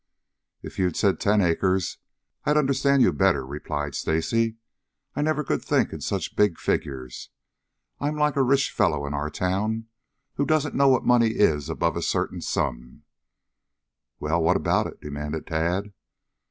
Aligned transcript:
"If 0.63 0.79
you'd 0.79 0.95
said 0.95 1.19
ten 1.19 1.41
acres, 1.41 1.99
I'd 2.43 2.57
understand 2.57 3.03
you 3.03 3.13
better," 3.13 3.45
replied 3.45 3.93
Stacy. 3.93 4.55
"I 5.15 5.21
never 5.21 5.43
could 5.43 5.63
think 5.63 5.93
in 5.93 6.01
such 6.01 6.35
big 6.35 6.57
figures. 6.57 7.29
I'm 7.99 8.15
like 8.15 8.35
a 8.35 8.41
rich 8.41 8.71
fellow 8.71 9.05
in 9.05 9.13
our 9.13 9.29
town, 9.29 9.89
who 10.37 10.45
doesn't 10.47 10.73
know 10.73 10.87
what 10.87 11.05
money 11.05 11.29
is 11.35 11.69
above 11.69 11.95
a 11.95 12.01
certain 12.01 12.41
sum." 12.41 13.03
"Well, 14.19 14.41
what 14.41 14.57
about 14.57 14.87
it?" 14.87 14.99
demanded 15.01 15.45
Tad. 15.45 15.93